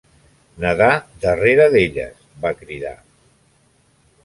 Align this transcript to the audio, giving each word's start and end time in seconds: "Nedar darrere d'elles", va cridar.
"Nedar 0.63 0.95
darrere 1.25 1.69
d'elles", 1.75 2.25
va 2.47 2.55
cridar. 2.65 2.97